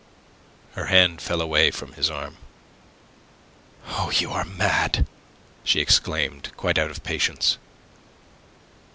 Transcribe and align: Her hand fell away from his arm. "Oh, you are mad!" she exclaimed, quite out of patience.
Her 0.71 0.85
hand 0.87 1.21
fell 1.21 1.41
away 1.41 1.69
from 1.69 1.93
his 1.93 2.09
arm. 2.09 2.37
"Oh, 3.89 4.09
you 4.11 4.31
are 4.31 4.45
mad!" 4.45 5.05
she 5.63 5.79
exclaimed, 5.79 6.51
quite 6.57 6.79
out 6.79 6.89
of 6.89 7.03
patience. 7.03 7.59